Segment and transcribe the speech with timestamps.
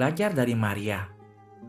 [0.00, 1.04] Belajar dari Maria.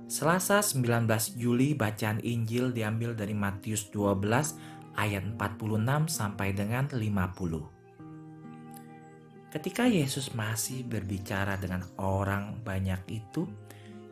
[0.07, 1.03] Selasa 19
[1.35, 9.51] Juli bacaan Injil diambil dari Matius 12 ayat 46 sampai dengan 50.
[9.51, 13.51] Ketika Yesus masih berbicara dengan orang banyak itu,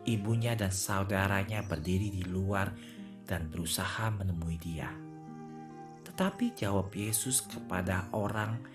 [0.03, 2.75] ibunya dan saudaranya berdiri di luar
[3.23, 4.91] dan berusaha menemui dia.
[6.03, 8.67] Tetapi jawab Yesus kepada orang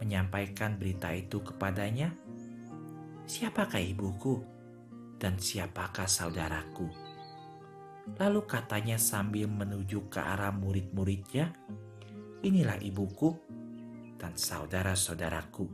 [0.00, 2.08] menyampaikan berita itu kepadanya,
[3.28, 4.56] "Siapakah ibuku?"
[5.18, 6.86] Dan siapakah saudaraku?
[8.16, 11.52] Lalu katanya sambil menuju ke arah murid-muridnya,
[12.40, 13.36] inilah ibuku
[14.16, 15.68] dan saudara-saudaraku.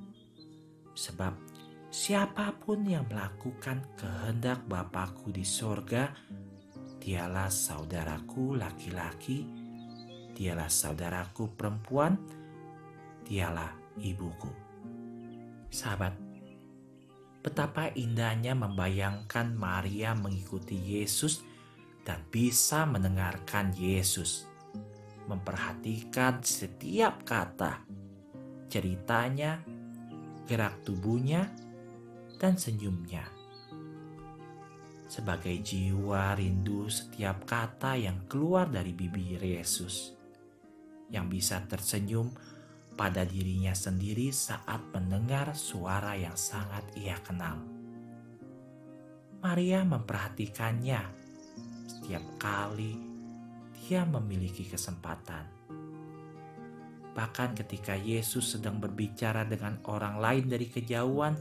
[0.98, 1.33] Sebab
[1.95, 6.11] siapa pun yang melakukan kehendak Bapakku di sorga,
[6.98, 9.47] dialah saudaraku laki-laki,
[10.34, 12.19] dialah saudaraku perempuan,
[13.23, 13.70] dialah
[14.03, 14.51] ibuku.
[15.70, 16.23] Sahabat,
[17.45, 21.45] Betapa indahnya membayangkan Maria mengikuti Yesus
[22.01, 24.48] dan bisa mendengarkan Yesus,
[25.28, 27.84] memperhatikan setiap kata,
[28.73, 29.61] ceritanya,
[30.48, 31.53] gerak tubuhnya,
[32.41, 33.28] dan senyumnya.
[35.05, 40.17] Sebagai jiwa rindu setiap kata yang keluar dari bibir Yesus,
[41.12, 42.33] yang bisa tersenyum
[42.95, 47.59] pada dirinya sendiri saat mendengar suara yang sangat ia kenal.
[49.45, 51.03] Maria memperhatikannya
[51.84, 52.97] setiap kali
[53.84, 55.45] dia memiliki kesempatan.
[57.12, 61.36] Bahkan ketika Yesus sedang berbicara dengan orang lain dari kejauhan,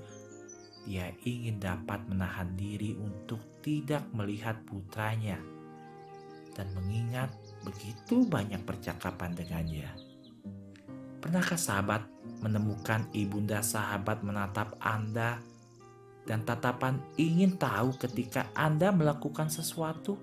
[0.84, 5.40] dia ingin dapat menahan diri untuk tidak melihat putranya
[6.54, 7.32] dan mengingat
[7.64, 10.03] begitu banyak percakapan dengannya.
[11.24, 12.04] Pernahkah sahabat
[12.44, 15.40] menemukan ibunda sahabat menatap Anda
[16.28, 20.20] dan tatapan ingin tahu ketika Anda melakukan sesuatu?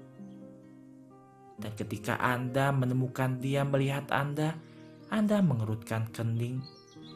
[1.56, 4.60] Dan ketika Anda menemukan dia melihat Anda,
[5.08, 6.60] Anda mengerutkan kening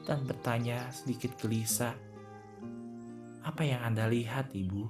[0.09, 1.93] dan bertanya sedikit gelisah,
[3.44, 4.84] "Apa yang Anda lihat, Ibu?"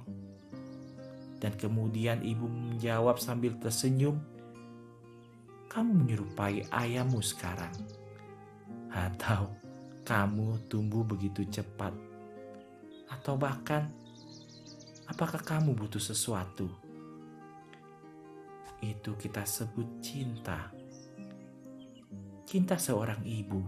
[1.43, 4.23] Dan kemudian ibu menjawab sambil tersenyum,
[5.67, 7.75] "Kamu menyerupai ayahmu sekarang."
[8.95, 9.51] Atau
[10.07, 11.91] kamu tumbuh begitu cepat,
[13.11, 13.91] atau bahkan
[15.11, 16.71] apakah kamu butuh sesuatu?
[18.79, 20.71] Itu kita sebut cinta.
[22.47, 23.59] Cinta seorang ibu.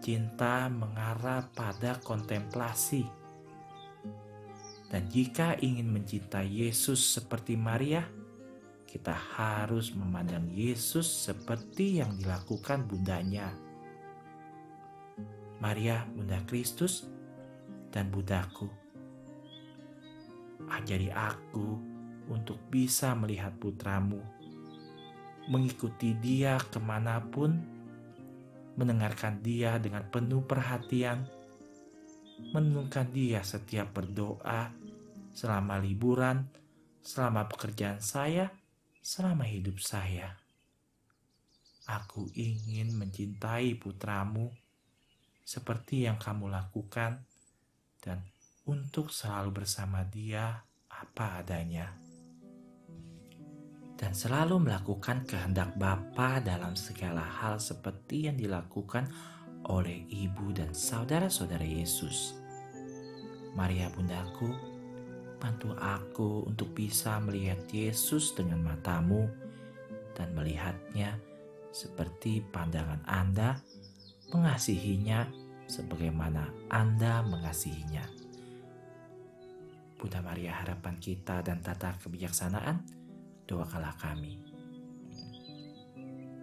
[0.00, 3.04] Cinta mengarah pada kontemplasi.
[4.86, 8.06] Dan jika ingin mencintai Yesus seperti Maria,
[8.92, 13.48] kita harus memandang Yesus seperti yang dilakukan bundanya.
[15.64, 17.08] Maria, Bunda Kristus,
[17.88, 18.68] dan Bundaku.
[20.68, 21.80] Ajari aku
[22.28, 24.20] untuk bisa melihat putramu,
[25.48, 27.64] mengikuti dia ke mana pun,
[28.76, 31.24] mendengarkan dia dengan penuh perhatian,
[32.52, 34.68] menungkan dia setiap berdoa
[35.32, 36.44] selama liburan,
[37.00, 38.52] selama pekerjaan saya,
[39.02, 40.38] selama hidup saya.
[41.90, 44.54] Aku ingin mencintai putramu
[45.42, 47.26] seperti yang kamu lakukan
[47.98, 48.22] dan
[48.70, 51.90] untuk selalu bersama dia apa adanya.
[53.98, 59.06] Dan selalu melakukan kehendak Bapa dalam segala hal seperti yang dilakukan
[59.66, 62.34] oleh ibu dan saudara-saudara Yesus.
[63.54, 64.71] Maria bundaku,
[65.42, 69.26] Bantu aku untuk bisa melihat Yesus dengan matamu
[70.14, 71.18] dan melihatnya
[71.74, 73.58] seperti pandangan Anda
[74.30, 75.26] mengasihinya
[75.66, 78.06] sebagaimana Anda mengasihinya.
[79.98, 82.86] Bunda Maria harapan kita dan tata kebijaksanaan,
[83.50, 84.51] doakanlah kami.